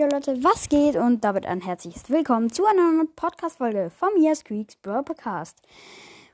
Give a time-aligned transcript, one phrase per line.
[0.00, 0.94] Jo Leute, was geht?
[0.94, 5.60] Und damit ein herzliches Willkommen zu einer neuen Podcast-Folge vom Yes Creeks Podcast.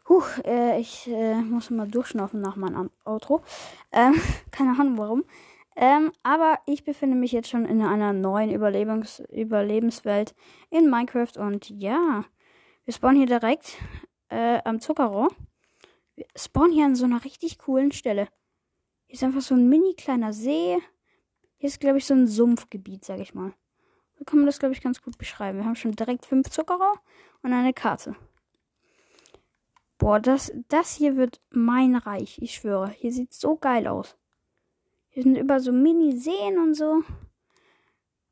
[0.06, 3.40] Huch, äh, ich äh, muss mal durchschnaufen nach meinem Outro.
[3.90, 5.24] Ähm, keine Ahnung warum.
[5.76, 10.34] Ähm, aber ich befinde mich jetzt schon in einer neuen Überlebens Überlebenswelt
[10.68, 12.26] in Minecraft und ja,
[12.84, 13.78] wir spawnen hier direkt
[14.28, 15.28] äh, am Zuckerrohr.
[16.16, 18.28] Wir spawnen hier an so einer richtig coolen Stelle.
[19.06, 20.82] Hier ist einfach so ein mini kleiner See.
[21.56, 23.52] Hier ist, glaube ich, so ein Sumpfgebiet, sag ich mal.
[24.18, 25.58] So kann man das, glaube ich, ganz gut beschreiben.
[25.58, 27.00] Wir haben schon direkt fünf Zuckerrohr
[27.42, 28.16] und eine Karte.
[29.98, 32.90] Boah, das, das hier wird mein Reich, ich schwöre.
[32.90, 34.16] Hier sieht so geil aus.
[35.08, 37.02] Hier sind über so Mini-Seen und so.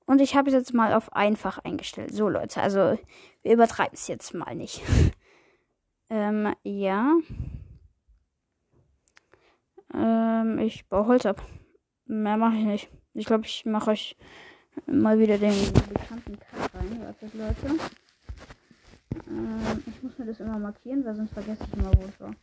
[0.05, 2.13] Und ich habe es jetzt mal auf einfach eingestellt.
[2.13, 2.99] So, Leute, also
[3.43, 4.83] wir übertreiben es jetzt mal nicht.
[6.11, 7.15] ähm, ja.
[9.95, 11.43] Ähm, ich baue Holz ab.
[12.07, 12.91] Mehr mache ich nicht.
[13.15, 14.17] Ich glaube, ich mache euch
[14.87, 15.55] mal wieder den
[15.93, 17.01] bekannten Cut rein.
[17.03, 17.79] Wartet, Leute.
[19.29, 22.35] Ähm, ich muss mir das immer markieren, weil sonst vergesse ich immer, wo es war.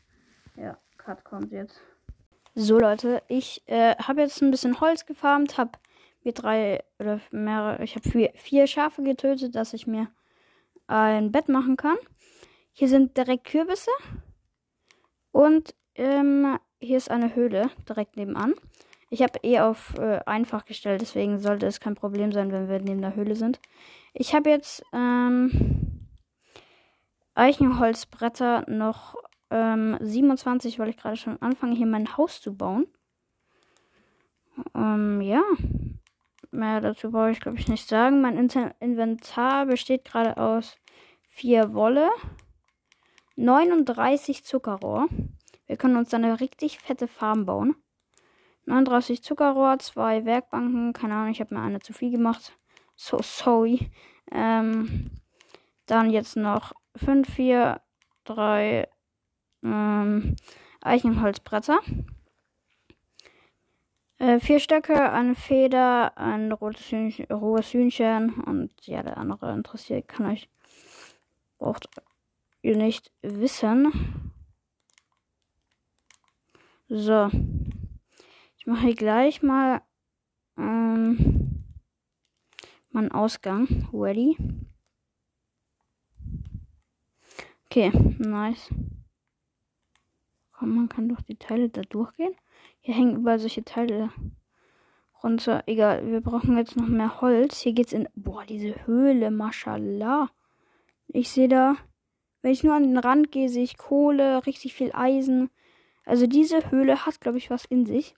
[0.55, 1.81] Ja, Cut kommt jetzt.
[2.55, 5.71] So, Leute, ich äh, habe jetzt ein bisschen Holz gefarmt, habe
[6.23, 10.09] mir drei oder mehrere, ich habe vier, vier Schafe getötet, dass ich mir
[10.87, 11.97] ein Bett machen kann.
[12.73, 13.91] Hier sind direkt Kürbisse.
[15.31, 18.53] Und ähm, hier ist eine Höhle direkt nebenan.
[19.09, 22.79] Ich habe eh auf äh, einfach gestellt, deswegen sollte es kein Problem sein, wenn wir
[22.79, 23.59] neben der Höhle sind.
[24.13, 26.07] Ich habe jetzt ähm,
[27.33, 29.15] Eichenholzbretter noch
[29.49, 32.87] ähm, 27, weil ich gerade schon anfange, hier mein Haus zu bauen.
[34.75, 35.41] Ähm, ja.
[36.51, 38.21] Mehr dazu brauche ich, glaube ich, nicht sagen.
[38.21, 38.37] Mein
[38.79, 40.77] Inventar besteht gerade aus
[41.29, 42.09] 4 Wolle,
[43.35, 45.07] 39 Zuckerrohr.
[45.67, 47.75] Wir können uns dann eine richtig fette Farm bauen.
[48.69, 50.93] 39 Zuckerrohr, zwei Werkbanken.
[50.93, 52.53] Keine Ahnung, ich habe mir eine zu viel gemacht.
[52.95, 53.91] So sorry.
[54.31, 55.11] Ähm,
[55.85, 57.81] dann jetzt noch 5, 4,
[58.25, 58.87] 3
[59.63, 60.35] ähm,
[60.81, 61.79] Eichenholzbretter.
[64.19, 70.09] Äh, vier Stöcke, eine Feder, ein rotes Hühnchen, rohes Hühnchen und ja, der andere interessiert,
[70.09, 70.49] kann euch,
[71.57, 71.87] braucht
[72.61, 74.33] ihr nicht wissen.
[76.89, 77.29] So
[78.65, 79.81] mache hier gleich mal
[80.57, 81.63] ähm,
[82.91, 83.87] meinen Ausgang.
[83.93, 84.37] Ready.
[87.65, 88.69] Okay, nice.
[90.51, 92.35] Komm, man kann doch die Teile da durchgehen.
[92.81, 94.11] Hier hängen überall solche Teile
[95.23, 95.63] runter.
[95.67, 97.59] Egal, wir brauchen jetzt noch mehr Holz.
[97.59, 98.09] Hier geht's in.
[98.15, 100.29] Boah, diese Höhle, mashallah.
[101.07, 101.75] Ich sehe da,
[102.41, 105.49] wenn ich nur an den Rand gehe, sehe ich Kohle, richtig viel Eisen.
[106.05, 108.15] Also diese Höhle hat, glaube ich, was in sich.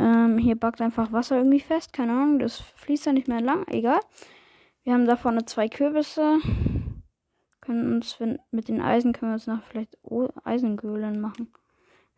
[0.00, 1.92] Ähm, hier backt einfach Wasser irgendwie fest.
[1.92, 3.68] Keine Ahnung, das fließt ja nicht mehr lang.
[3.68, 4.00] Egal.
[4.82, 6.38] Wir haben da vorne zwei Kürbisse.
[7.60, 8.18] Können uns
[8.50, 9.98] mit den Eisen können wir uns noch vielleicht
[10.44, 11.52] Eisengöhlen machen.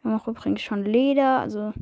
[0.01, 1.41] Wir haben auch übrigens schon Leder.
[1.41, 1.73] Also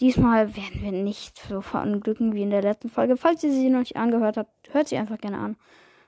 [0.00, 3.18] diesmal werden wir nicht so verunglücken wie in der letzten Folge.
[3.18, 5.56] Falls ihr sie noch nicht angehört habt, hört sie einfach gerne an.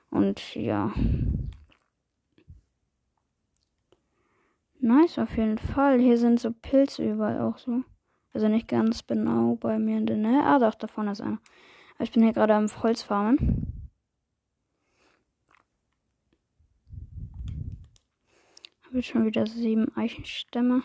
[0.09, 0.91] Und ja.
[4.79, 5.99] Nice auf jeden Fall.
[5.99, 7.83] Hier sind so Pilze überall auch so.
[8.35, 10.43] Also nicht ganz genau bei mir in der Nähe.
[10.43, 11.39] Ah, doch, da vorne ist einer.
[11.99, 13.71] Ich bin hier gerade am Holzfarmen.
[18.83, 20.83] Habe jetzt schon wieder sieben Eichenstämme.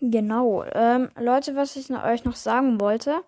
[0.00, 0.64] Genau.
[0.72, 3.22] Ähm, Leute, was ich euch noch sagen wollte,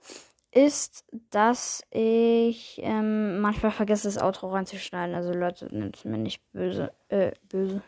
[0.51, 5.15] ist, dass ich ähm, manchmal vergesse, das Outro reinzuschneiden.
[5.15, 6.95] Also Leute, nimmt es mir nicht böse.
[7.09, 7.83] Äh, böse.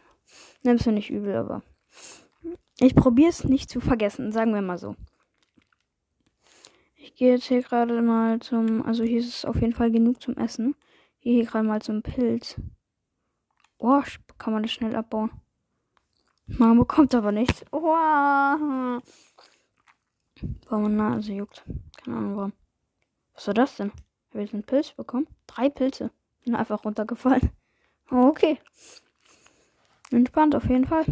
[0.63, 1.63] Nimm's mir nicht übel, aber
[2.79, 4.97] ich probiere es nicht zu vergessen, sagen wir mal so.
[6.97, 10.21] Ich gehe jetzt hier gerade mal zum, also hier ist es auf jeden Fall genug
[10.21, 10.75] zum Essen.
[11.17, 12.61] Ich gehe hier gerade mal zum Pilz.
[13.79, 14.03] Oh,
[14.39, 15.31] kann man das schnell abbauen.
[16.47, 17.65] Man bekommt aber nichts.
[17.71, 17.95] Oh.
[20.69, 21.65] Warum meine Nase juckt.
[22.03, 22.53] Keine Ahnung warum.
[23.35, 23.93] Was war das denn?
[24.31, 25.27] Habe ich einen Pilz bekommen?
[25.47, 26.11] Drei Pilze.
[26.45, 27.51] Sind einfach runtergefallen.
[28.11, 28.59] Oh, okay.
[30.11, 31.05] Entspannt auf jeden Fall.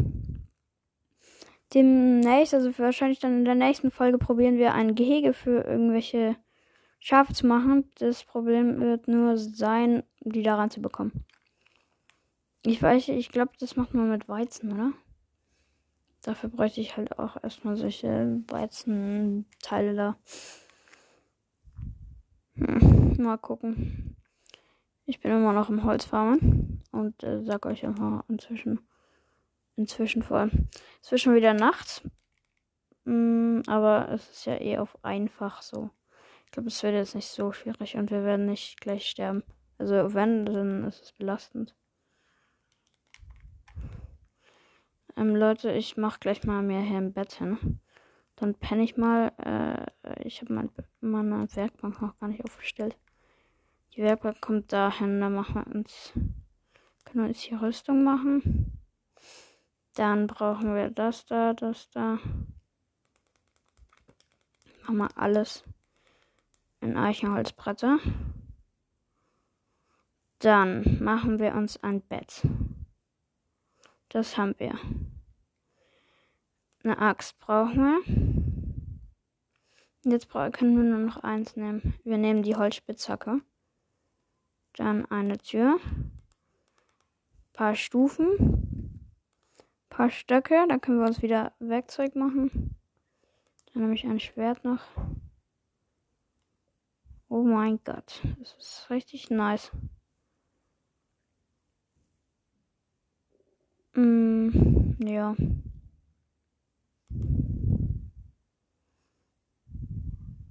[1.74, 6.36] Demnächst, also wahrscheinlich dann in der nächsten Folge, probieren wir ein Gehege für irgendwelche
[6.98, 7.90] Schafe zu machen.
[7.98, 11.24] Das Problem wird nur sein, die daran zu bekommen.
[12.64, 14.92] Ich weiß, ich glaube, das macht man mit Weizen, oder?
[16.22, 20.16] Dafür bräuchte ich halt auch erstmal solche Weizenteile da.
[22.54, 24.16] Hm, mal gucken.
[25.06, 28.80] Ich bin immer noch im Holzfarmen und äh, sag euch einfach inzwischen
[29.76, 30.68] inzwischen vor allem.
[31.02, 32.02] Schon wieder Nacht.
[33.04, 35.90] Mm, aber es ist ja eh auf einfach so.
[36.46, 39.42] Ich glaube, es wird jetzt nicht so schwierig und wir werden nicht gleich sterben.
[39.78, 41.74] Also wenn, dann ist es belastend.
[45.16, 47.80] Ähm, Leute, ich mach gleich mal mehr hier im Bett hin.
[48.36, 49.32] Dann penne ich mal.
[49.38, 52.96] Äh, ich habe mein, meine Werkbank noch gar nicht aufgestellt.
[53.94, 55.20] Die Werkbank kommt dahin.
[55.20, 56.12] Dann machen wir uns.
[57.04, 58.78] Können wir uns hier Rüstung machen.
[59.94, 62.18] Dann brauchen wir das da, das da.
[64.82, 65.64] Machen wir alles
[66.80, 67.98] in Eichenholzbretter.
[70.38, 72.42] Dann machen wir uns ein Bett.
[74.08, 74.78] Das haben wir.
[76.82, 78.02] Eine Axt brauchen wir.
[80.04, 81.94] Jetzt können wir nur noch eins nehmen.
[82.02, 83.40] Wir nehmen die Holzspitzhacke.
[84.74, 85.78] Dann eine Tür.
[87.62, 89.06] Paar Stufen.
[89.88, 90.66] Paar Stöcke.
[90.68, 92.74] Dann können wir uns wieder Werkzeug machen.
[93.66, 94.80] Dann nehme ich ein Schwert noch.
[97.28, 98.20] Oh mein Gott.
[98.40, 99.70] Das ist richtig nice.
[103.94, 105.36] Mm, ja.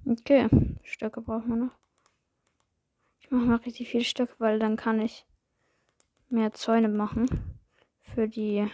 [0.06, 0.48] Okay,
[0.82, 1.76] Stöcke brauchen wir noch.
[3.20, 5.26] Ich mache mal richtig viele Stöcke, weil dann kann ich
[6.32, 7.60] mehr Zäune machen.
[8.14, 8.68] Für die.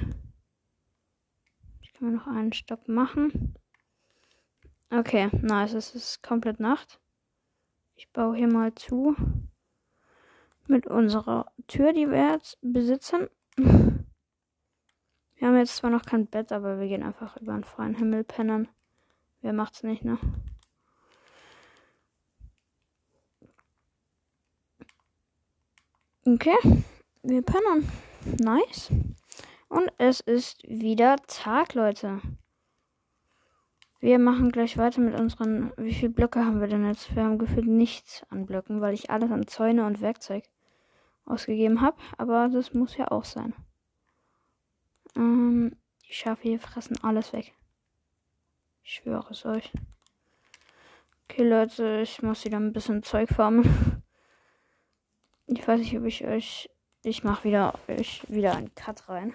[1.80, 3.54] Ich kann mir noch einen Stock machen.
[4.90, 5.74] Okay, nice.
[5.74, 6.98] Es ist komplett Nacht.
[7.96, 9.14] Ich baue hier mal zu.
[10.66, 13.28] Mit unserer Tür, die wir jetzt besitzen.
[13.56, 18.24] Wir haben jetzt zwar noch kein Bett, aber wir gehen einfach über den freien Himmel
[18.24, 18.68] pennen.
[19.40, 20.18] Wer macht's nicht, ne?
[26.26, 26.84] Okay,
[27.28, 27.90] wir pennen.
[28.40, 28.90] Nice.
[29.68, 32.20] Und es ist wieder Tag, Leute.
[34.00, 35.72] Wir machen gleich weiter mit unseren.
[35.76, 37.14] Wie viele Blöcke haben wir denn jetzt?
[37.14, 40.44] Wir haben gefühlt nichts an Blöcken, weil ich alles an Zäune und Werkzeug
[41.24, 41.98] ausgegeben habe.
[42.16, 43.54] Aber das muss ja auch sein.
[45.16, 45.76] Ähm,
[46.08, 47.54] die Schafe hier fressen alles weg.
[48.82, 49.72] Ich schwöre es euch.
[51.24, 54.02] Okay, Leute, ich muss wieder ein bisschen Zeug farmen.
[55.50, 56.68] Ich weiß nicht, ob ich euch.
[57.08, 59.32] Ich mache wieder euch wieder einen Cut rein.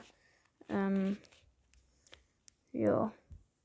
[0.69, 1.17] Ähm,
[2.71, 3.11] ja.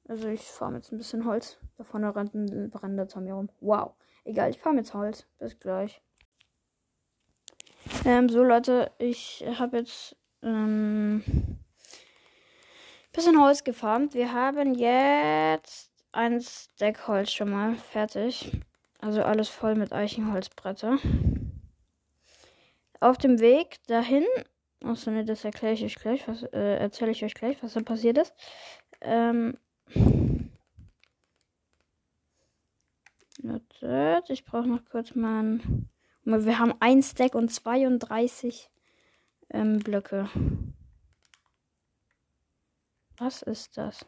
[0.09, 1.59] Also ich farm jetzt ein bisschen Holz.
[1.77, 3.51] Da vorne rennt ein brennender Zombie rum.
[3.61, 3.93] Wow.
[4.25, 5.27] Egal, ich farm jetzt Holz.
[5.39, 6.01] Bis gleich.
[8.07, 11.23] Ähm, so Leute, ich habe jetzt ähm,
[13.13, 14.15] bisschen Holz gefarmt.
[14.15, 18.59] Wir haben jetzt ein Stack Holz schon mal fertig.
[19.01, 20.97] Also alles voll mit Eichenholzbretter.
[23.01, 24.25] Auf dem Weg dahin,
[24.83, 27.81] achso ne, das erkläre ich euch gleich, was äh, erzähle ich euch gleich, was da
[27.81, 28.35] passiert ist.
[29.01, 29.57] Ähm,
[34.29, 35.89] ich brauche noch kurz meinen.
[36.25, 38.71] Wir haben ein Stack und 32
[39.51, 40.29] ähm, Blöcke.
[43.17, 44.05] Was ist das?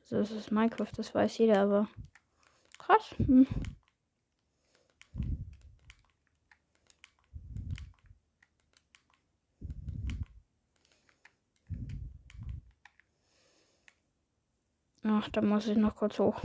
[0.00, 1.88] Also es ist Minecraft, das weiß jeder, aber
[2.78, 3.14] krass.
[3.18, 3.46] Hm.
[15.06, 16.40] Ach, da muss ich noch kurz hoch.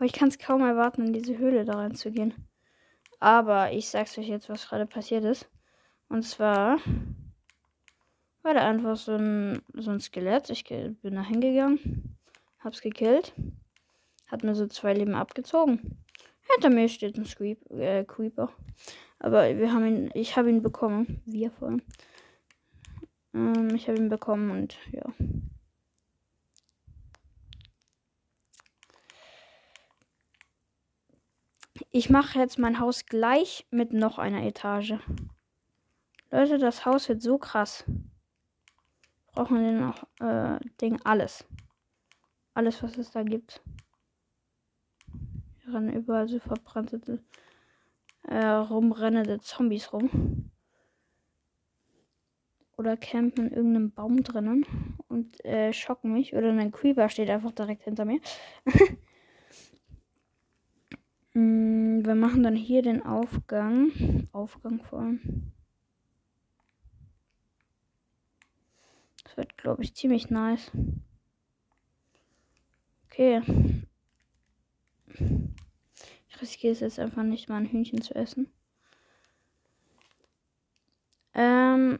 [0.00, 2.34] Ich kann es kaum erwarten, in diese Höhle da reinzugehen.
[3.20, 5.48] Aber ich sag's euch jetzt, was gerade passiert ist.
[6.08, 6.78] Und zwar
[8.42, 10.48] war da einfach so ein, so ein Skelett.
[10.50, 12.16] Ich bin da hingegangen,
[12.60, 13.34] hab's gekillt,
[14.28, 15.98] hat mir so zwei Leben abgezogen.
[16.52, 18.50] Hinter mir steht ein Squeep, äh, Creeper.
[19.18, 21.20] Aber wir haben ihn, ich habe ihn bekommen.
[21.26, 21.82] Wir vor allem.
[23.34, 25.04] Ähm, ich habe ihn bekommen und ja.
[31.90, 34.94] Ich mache jetzt mein Haus gleich mit noch einer Etage.
[36.30, 37.84] Leute, das Haus wird so krass
[39.36, 41.44] brauchen wir noch äh, Ding alles.
[42.54, 43.60] Alles, was es da gibt.
[45.62, 47.22] Hier rennen überall so verbrannte,
[48.22, 50.50] äh, rumrennende Zombies rum.
[52.76, 54.66] Oder campen in irgendeinem Baum drinnen
[55.08, 56.34] und äh, schocken mich.
[56.34, 58.20] Oder ein Creeper steht einfach direkt hinter mir.
[61.34, 64.28] mm, wir machen dann hier den Aufgang.
[64.32, 65.52] Aufgang vor allem.
[69.36, 70.70] wird, glaube ich, ziemlich nice.
[73.06, 73.42] Okay.
[76.28, 78.52] Ich riskiere es jetzt einfach nicht, mal ein Hühnchen zu essen.
[81.34, 81.98] Ähm,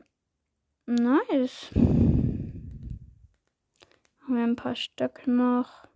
[0.86, 1.70] nice.
[4.22, 5.86] Haben wir ein paar Stöcke noch.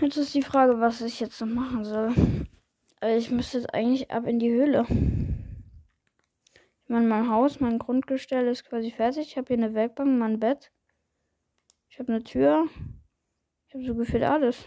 [0.00, 2.14] Jetzt ist die Frage, was ich jetzt noch machen soll.
[3.00, 4.86] Also ich müsste jetzt eigentlich ab in die Höhle.
[4.88, 9.28] Ich meine, mein Haus, mein Grundgestell ist quasi fertig.
[9.28, 10.70] Ich habe hier eine Werkbank, mein Bett.
[11.88, 12.66] Ich habe eine Tür.
[13.66, 14.64] Ich habe so gefühlt alles.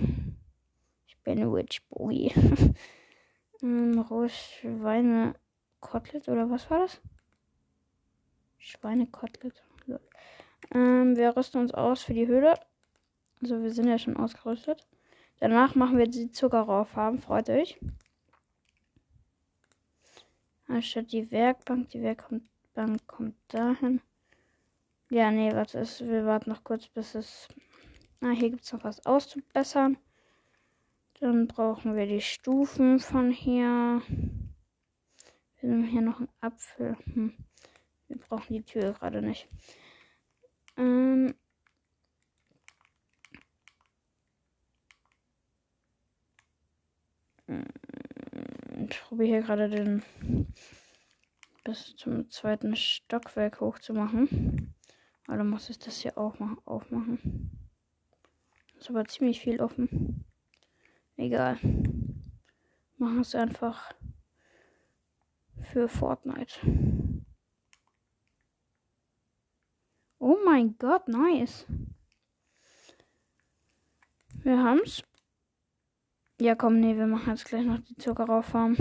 [1.07, 2.33] Ich bin Witch Boy.
[3.61, 4.33] ähm, rohes
[5.79, 7.01] Schweinekotelett oder was war das?
[8.57, 9.63] Schweinekotelett.
[10.71, 12.59] Ähm, wir rüsten uns aus für die Höhle.
[13.41, 14.85] Also wir sind ja schon ausgerüstet.
[15.39, 17.19] Danach machen wir die Zuckerrohrfarben.
[17.19, 17.79] Freut euch.
[20.67, 21.89] Anstatt die Werkbank.
[21.89, 24.01] Die Werkbank kommt dahin.
[25.09, 26.01] Ja, nee, was ist?
[26.01, 27.47] Wir warten noch kurz, bis es.
[28.21, 29.97] Ah, hier gibt es noch was auszubessern.
[31.21, 34.01] Dann brauchen wir die Stufen von hier.
[35.61, 36.95] Wir haben hier noch einen Apfel.
[37.13, 37.33] Hm.
[38.07, 39.47] Wir brauchen die Tür gerade nicht.
[40.77, 41.35] Ähm.
[48.89, 50.03] Ich probiere hier gerade den
[51.65, 54.73] bis zum zweiten Stockwerk hochzumachen.
[55.27, 57.51] Aber dann muss ich das hier auch mal aufmachen.
[58.77, 60.25] Ist aber ziemlich viel offen.
[61.17, 61.59] Egal.
[62.97, 63.93] Machen es einfach
[65.71, 66.59] für Fortnite.
[70.17, 71.65] Oh mein Gott, nice.
[74.43, 75.03] Wir haben's.
[76.41, 78.75] Ja, komm, nee, wir machen jetzt gleich noch die Zuckerrauffarm.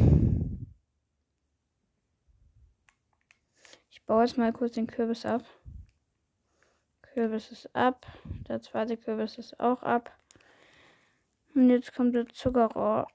[3.91, 5.45] Ich baue jetzt mal kurz den Kürbis ab.
[7.03, 8.07] Kürbis ist ab.
[8.49, 10.17] Der zweite Kürbis ist auch ab.
[11.55, 13.09] Und jetzt kommt der Zuckerrohr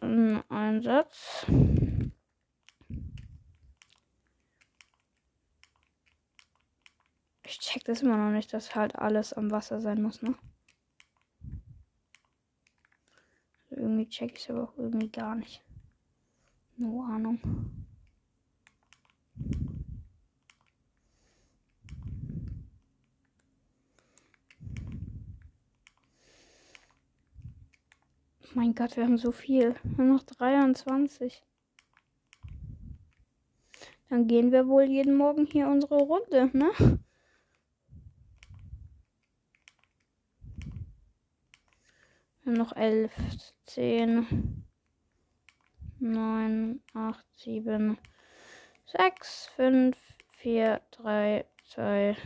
[0.00, 1.46] in Einsatz.
[7.50, 10.36] Ich check das immer noch nicht, dass halt alles am Wasser sein muss, ne?
[13.70, 15.60] Irgendwie check ich es aber auch irgendwie gar nicht.
[16.76, 17.40] No Ahnung.
[28.54, 29.74] Mein Gott, wir haben so viel.
[29.96, 31.42] Nur noch 23.
[34.08, 37.00] Dann gehen wir wohl jeden Morgen hier unsere Runde, ne?
[42.50, 43.12] Haben noch 11,
[43.66, 44.64] 10,
[46.00, 47.96] 9, 8, 7,
[48.86, 49.96] 6, 5,
[50.38, 52.16] 4, 3, 2,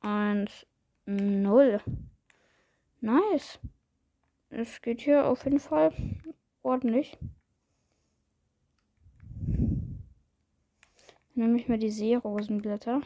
[0.00, 0.66] eins,
[1.04, 1.82] null.
[3.02, 3.60] Nice.
[4.48, 5.92] Es geht hier auf jeden Fall
[6.62, 7.18] ordentlich.
[9.50, 9.98] Dann
[11.34, 13.02] nehme ich mir die Seerosenblätter.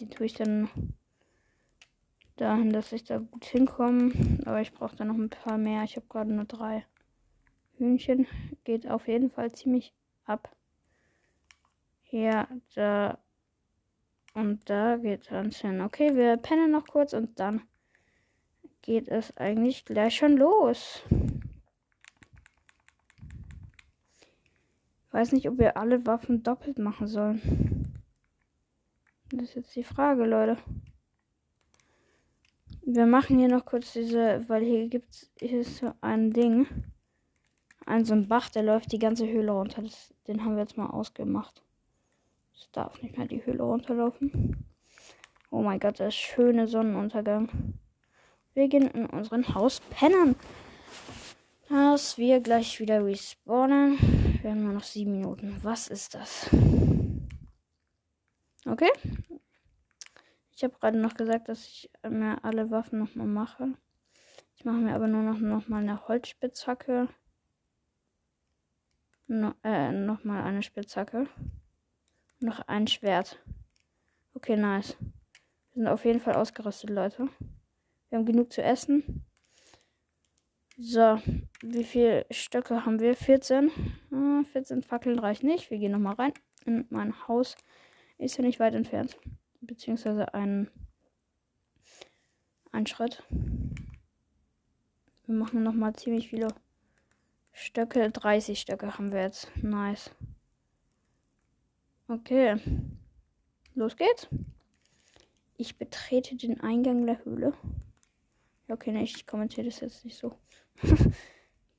[0.00, 0.68] Die tue ich dann
[2.36, 4.12] dahin, dass ich da gut hinkomme.
[4.44, 5.84] Aber ich brauche dann noch ein paar mehr.
[5.84, 6.84] Ich habe gerade nur drei
[7.78, 8.26] Hühnchen.
[8.64, 10.54] Geht auf jeden Fall ziemlich ab.
[12.02, 13.18] Hier, da
[14.36, 15.80] und da geht es hin.
[15.80, 17.62] Okay, wir pennen noch kurz und dann
[18.82, 21.02] geht es eigentlich gleich schon los.
[25.06, 27.75] Ich weiß nicht, ob wir alle Waffen doppelt machen sollen.
[29.30, 30.56] Das ist jetzt die Frage, Leute.
[32.82, 36.68] Wir machen hier noch kurz diese, weil hier gibt es hier ist so ein Ding.
[37.84, 39.82] Ein so ein Bach, der läuft die ganze Höhle runter.
[39.82, 41.64] Das, den haben wir jetzt mal ausgemacht.
[42.54, 44.64] Es darf nicht mehr die Höhle runterlaufen.
[45.50, 47.48] Oh mein Gott, der schöne Sonnenuntergang.
[48.54, 50.36] Wir gehen in unseren Haus pennen.
[51.68, 53.98] Dass wir gleich wieder respawnen.
[54.40, 55.58] Wir haben nur noch sieben Minuten.
[55.62, 56.48] Was ist das?
[58.66, 58.90] Okay.
[60.54, 63.74] Ich habe gerade noch gesagt, dass ich mir alle Waffen nochmal mache.
[64.56, 67.08] Ich mache mir aber nur noch, noch mal eine Holzspitzhacke.
[69.28, 71.28] No, äh, nochmal eine Spitzhacke.
[72.40, 73.38] Noch ein Schwert.
[74.34, 74.96] Okay, nice.
[75.72, 77.28] Wir sind auf jeden Fall ausgerüstet, Leute.
[78.08, 79.24] Wir haben genug zu essen.
[80.76, 81.20] So,
[81.62, 83.14] wie viele Stöcke haben wir?
[83.14, 83.70] 14.
[84.12, 85.70] Ah, 14 Fackeln reicht nicht.
[85.70, 86.32] Wir gehen nochmal rein.
[86.64, 87.56] In mein Haus
[88.18, 89.18] ist ja nicht weit entfernt.
[89.60, 90.70] Beziehungsweise ein,
[92.72, 93.22] ein Schritt.
[95.26, 96.48] Wir machen nochmal ziemlich viele
[97.52, 98.10] Stöcke.
[98.10, 99.50] 30 Stöcke haben wir jetzt.
[99.56, 100.10] Nice.
[102.08, 102.60] Okay.
[103.74, 104.28] Los geht's.
[105.56, 107.54] Ich betrete den Eingang der Höhle.
[108.68, 110.38] Ja, okay, ne, ich kommentiere das jetzt nicht so.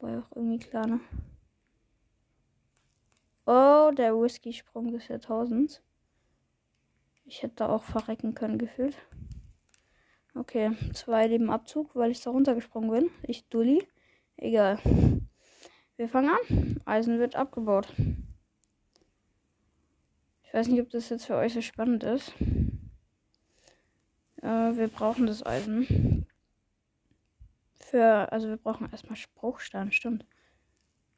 [0.02, 1.00] mir auch irgendwie klar, ne?
[3.46, 5.82] Oh, der Whisky-Sprung des Jahrtausends.
[7.30, 8.96] Ich hätte da auch verrecken können, gefühlt.
[10.34, 13.10] Okay, zwei Leben Abzug, weil ich da runtergesprungen bin.
[13.24, 13.86] Ich Dulli.
[14.38, 14.80] Egal.
[15.98, 16.82] Wir fangen an.
[16.86, 17.94] Eisen wird abgebaut.
[20.44, 22.32] Ich weiß nicht, ob das jetzt für euch so spannend ist.
[24.42, 26.26] Äh, wir brauchen das Eisen.
[27.76, 30.26] Für, also wir brauchen erstmal Spruchstein, stimmt.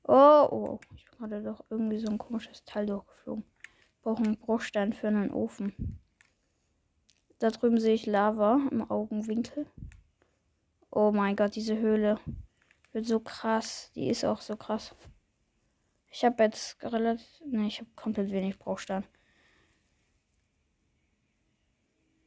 [0.04, 3.44] Oh, oh, ich bin gerade doch irgendwie so ein komisches Teil durchgeflogen.
[4.02, 6.00] Brauchen Bruchstein für einen Ofen.
[7.40, 9.66] Da drüben sehe ich Lava im Augenwinkel.
[10.92, 12.20] Oh mein Gott, diese Höhle
[12.92, 13.92] wird so krass.
[13.96, 14.96] Die ist auch so krass.
[16.12, 17.28] Ich habe jetzt relativ.
[17.46, 19.06] Ne, ich habe komplett wenig Bruchstein.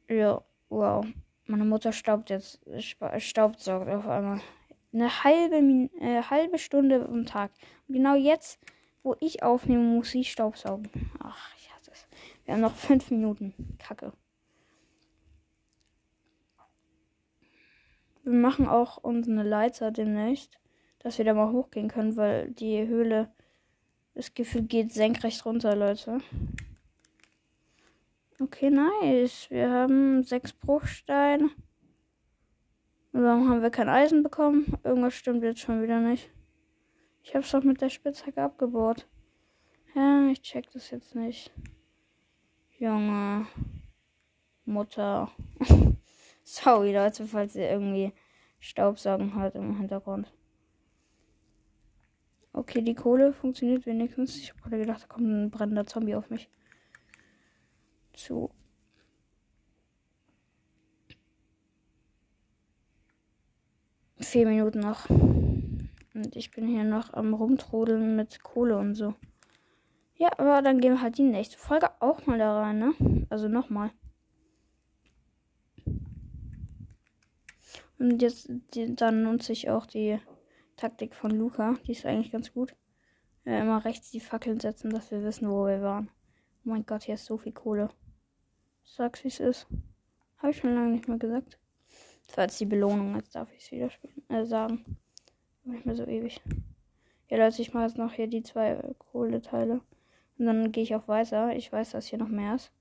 [0.07, 1.05] Ja, wow.
[1.45, 2.61] Meine Mutter staubt jetzt,
[3.17, 4.41] staubsaugt auf einmal.
[4.93, 7.51] Eine halbe, äh, halbe Stunde am Tag.
[7.87, 8.59] Und genau jetzt,
[9.03, 10.89] wo ich aufnehme, muss sie staubsaugen.
[11.19, 12.07] Ach, ich hasse es.
[12.45, 13.53] Wir haben noch fünf Minuten.
[13.77, 14.13] Kacke.
[18.23, 20.57] Wir machen auch unsere Leiter demnächst,
[20.99, 23.29] dass wir da mal hochgehen können, weil die Höhle,
[24.13, 26.19] das Gefühl geht senkrecht runter, Leute.
[28.39, 29.49] Okay, nice.
[29.49, 31.49] Wir haben sechs Bruchsteine.
[33.11, 34.77] Warum haben wir kein Eisen bekommen?
[34.83, 36.31] Irgendwas stimmt jetzt schon wieder nicht.
[37.23, 39.07] Ich hab's doch mit der Spitzhacke abgebaut.
[39.95, 41.51] Ja, ich check das jetzt nicht.
[42.77, 43.47] Junge.
[44.65, 45.31] Mutter.
[46.43, 48.11] Sorry, Leute, falls ihr irgendwie
[48.59, 50.31] Staubsaugen hört im Hintergrund.
[52.51, 54.37] Okay, die Kohle funktioniert wenigstens.
[54.37, 56.49] Ich habe gerade gedacht, da kommt ein brennender Zombie auf mich
[58.13, 58.51] zu.
[64.19, 65.07] Vier Minuten noch.
[66.13, 69.15] Und ich bin hier noch am Rumtrodeln mit Kohle und so.
[70.15, 73.25] Ja, aber dann gehen wir halt die nächste Folge auch mal da rein, ne?
[73.29, 73.91] Also nochmal.
[77.97, 80.19] Und jetzt die, dann nutze ich auch die
[80.75, 81.75] Taktik von Luca.
[81.87, 82.75] Die ist eigentlich ganz gut.
[83.45, 86.09] Ja, immer rechts die Fackeln setzen, dass wir wissen, wo wir waren.
[86.65, 87.89] Oh mein Gott, hier ist so viel Kohle.
[88.83, 89.67] Sag's, wie es ist.
[90.37, 91.59] Habe ich schon lange nicht mehr gesagt.
[92.27, 94.97] Das war jetzt die Belohnung, jetzt darf ich es wieder spielen, äh, sagen.
[95.63, 96.41] Nicht mehr so ewig.
[97.29, 99.81] Ja, Leute, ich mache jetzt noch hier die zwei Kohleteile.
[100.37, 101.55] Und dann gehe ich auf weiter.
[101.55, 102.71] Ich weiß, dass hier noch mehr ist.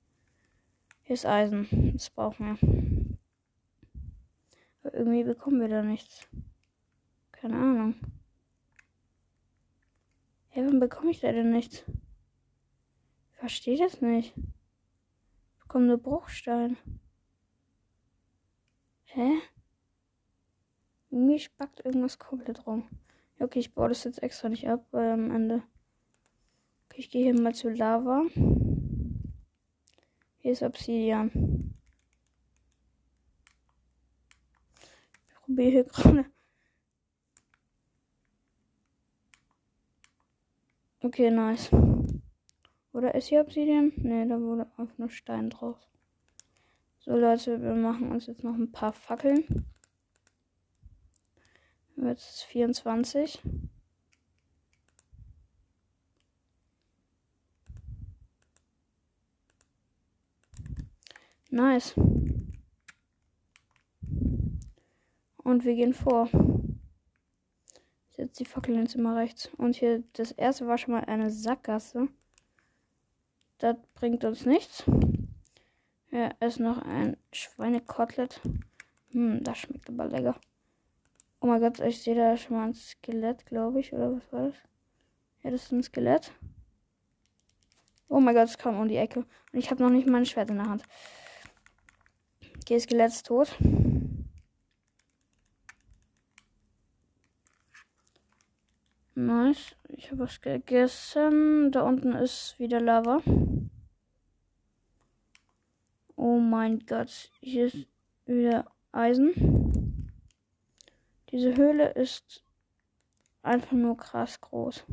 [1.02, 1.92] Hier ist Eisen.
[1.92, 3.18] Das brauchen wir.
[4.82, 6.28] Aber irgendwie bekommen wir da nichts.
[7.30, 7.94] Keine Ahnung.
[10.48, 11.84] Hey, warum bekomme ich da denn nichts?
[13.32, 14.34] Ich verstehe das nicht
[15.72, 16.76] kommt nur Bruchstein.
[19.04, 19.40] Hä?
[21.12, 22.88] Irgendwie spackt irgendwas komplett rum.
[23.38, 25.62] okay, ich baue das jetzt extra nicht ab, weil am Ende.
[26.86, 28.22] Okay, ich gehe hier mal zu Lava.
[30.38, 31.74] Hier ist Obsidian.
[35.28, 36.24] Ich probiere hier gerade.
[41.02, 41.70] Okay, nice.
[42.94, 43.92] Oder ist hier Obsidian?
[43.96, 45.76] Ne, da wurde einfach nur Stein drauf.
[47.00, 49.66] So Leute, wir machen uns jetzt noch ein paar Fackeln.
[51.96, 53.42] Jetzt 24.
[61.50, 61.94] Nice.
[65.36, 66.30] Und wir gehen vor.
[68.08, 69.50] Ich setze die Fackeln jetzt immer rechts.
[69.58, 72.08] Und hier, das erste war schon mal eine Sackgasse.
[73.58, 74.84] Das bringt uns nichts.
[76.06, 78.40] Hier ist noch ein Schweinekotelett.
[79.10, 80.40] Hm, das schmeckt aber lecker.
[81.42, 83.92] Oh mein Gott, ich sehe da schon mal ein Skelett, glaube ich.
[83.92, 84.54] Oder was war das?
[85.42, 86.30] Ja, das ist ein Skelett.
[88.08, 89.26] Oh mein Gott, es kam um die Ecke.
[89.52, 90.84] Und ich habe noch nicht mein Schwert in der Hand.
[92.60, 93.58] Okay, Skelett ist tot.
[99.16, 99.74] Nice.
[99.88, 101.72] Ich habe was gegessen.
[101.72, 103.20] Da unten ist wieder Lava.
[106.14, 107.32] Oh mein Gott.
[107.40, 107.88] Hier ist
[108.26, 109.81] wieder Eisen.
[111.32, 112.44] Diese Höhle ist
[113.40, 114.84] einfach nur krass groß.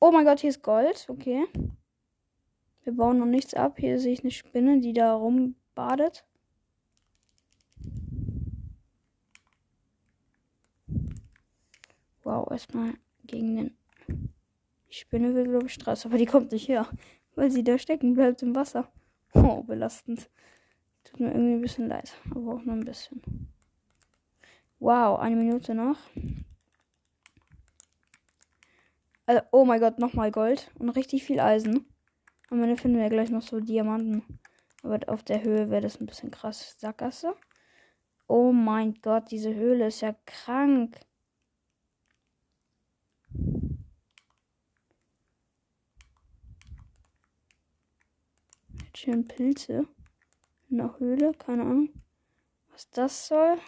[0.00, 1.06] Oh mein Gott, hier ist Gold.
[1.08, 1.46] Okay.
[2.84, 3.78] Wir bauen noch nichts ab.
[3.78, 6.26] Hier sehe ich eine Spinne, die da rumbadet.
[12.22, 12.92] Wow, erstmal
[13.24, 13.76] gegen den.
[14.08, 16.88] Die Spinne will, glaube ich, Straße, aber die kommt nicht her,
[17.34, 18.92] weil sie da stecken bleibt im Wasser.
[19.32, 20.28] Oh, belastend.
[21.04, 23.22] Tut mir irgendwie ein bisschen leid, aber auch nur ein bisschen.
[24.80, 25.98] Wow, eine Minute noch.
[29.26, 31.86] Also, oh mein Gott, nochmal Gold und richtig viel Eisen.
[32.50, 34.22] Und dann finden wir gleich noch so Diamanten.
[34.82, 36.76] Aber auf der Höhe wäre das ein bisschen krass.
[36.78, 37.34] Sackgasse.
[38.26, 40.98] Oh mein Gott, diese Höhle ist ja krank.
[48.94, 49.86] Schön Pilze.
[50.70, 51.90] In der Höhle, keine Ahnung.
[52.70, 53.58] Was das soll.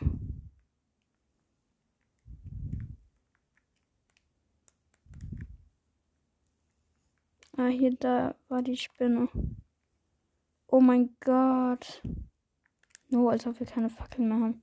[7.61, 9.29] Ah, hier, da war die Spinne.
[10.66, 12.01] Oh mein Gott.
[13.11, 14.62] No, als ob wir keine Fackeln mehr haben.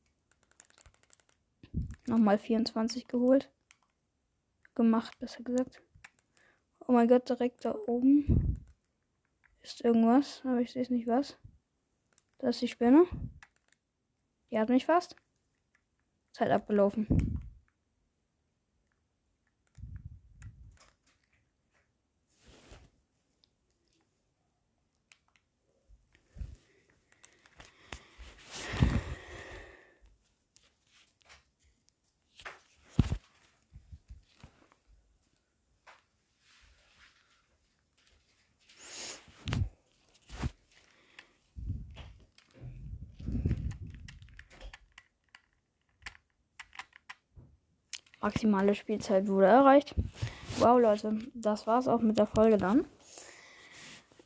[2.07, 3.51] Nochmal 24 geholt.
[4.73, 5.79] Gemacht, besser gesagt.
[6.79, 8.65] Oh mein Gott, direkt da oben
[9.61, 11.37] ist irgendwas, aber ich sehe es nicht was.
[12.39, 13.05] Da ist die Spinne.
[14.49, 15.15] Die hat mich fast.
[16.31, 17.36] Zeit abgelaufen.
[48.27, 49.95] Maximale Spielzeit wurde erreicht.
[50.59, 52.85] Wow, Leute, das war's auch mit der Folge dann.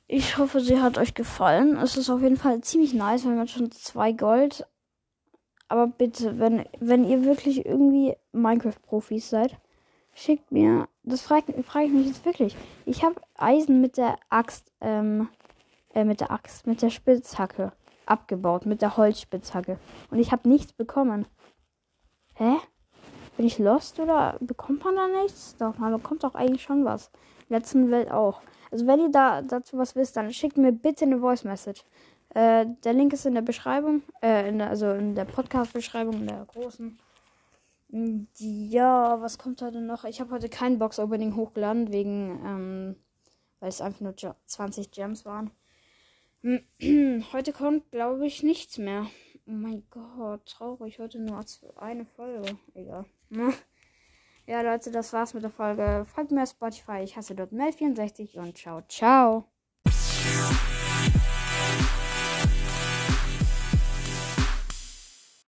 [0.08, 1.78] Ich hoffe, sie hat euch gefallen.
[1.78, 4.66] Es ist auf jeden Fall ziemlich nice, wenn man schon zwei Gold.
[5.68, 9.56] Aber bitte, wenn, wenn ihr wirklich irgendwie Minecraft-Profis seid,
[10.16, 10.88] schickt mir.
[11.04, 12.58] Das frage frag ich mich jetzt wirklich.
[12.88, 15.30] Ich habe Eisen mit der Axt, ähm,
[15.94, 17.72] äh, mit der Axt, mit der Spitzhacke
[18.08, 19.78] abgebaut, mit der Holzspitzhacke.
[20.10, 21.28] Und ich habe nichts bekommen.
[22.34, 22.58] Hä?
[23.42, 25.56] Bin ich lost oder bekommt man da nichts?
[25.58, 27.10] Doch, man bekommt doch eigentlich schon was.
[27.50, 28.40] Letzten Welt auch.
[28.70, 31.84] Also wenn ihr da dazu was wisst, dann schickt mir bitte eine Voice Message.
[32.36, 36.28] Äh, der Link ist in der Beschreibung, äh, in der, also in der Podcast-Beschreibung, in
[36.28, 37.00] der großen.
[38.38, 40.04] Ja, was kommt heute noch?
[40.04, 42.96] Ich habe heute kein Box-Opening hochgeladen, wegen, ähm,
[43.60, 44.14] weil es einfach nur
[44.46, 45.50] 20 Gems waren.
[47.34, 49.08] Heute kommt, glaube ich, nichts mehr.
[49.48, 51.00] Oh mein Gott, traurig.
[51.00, 51.44] Heute nur
[51.78, 52.56] eine Folge.
[52.76, 53.06] Egal.
[54.48, 56.06] Ja, Leute, das war's mit der Folge.
[56.06, 57.02] Folgt mir auf Spotify.
[57.04, 59.51] Ich hasse dort Mel64 und ciao, ciao.